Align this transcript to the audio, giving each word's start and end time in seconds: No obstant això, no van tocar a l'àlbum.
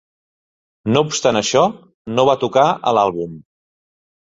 No 0.93 1.03
obstant 1.09 1.39
això, 1.43 1.63
no 2.17 2.29
van 2.33 2.43
tocar 2.49 2.67
a 2.93 2.99
l'àlbum. 3.01 3.41